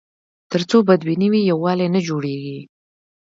تر 0.51 0.61
څو 0.69 0.77
بدبیني 0.87 1.27
وي، 1.31 1.41
یووالی 1.51 1.87
نه 1.95 1.99
جوړېږي. 2.07 2.59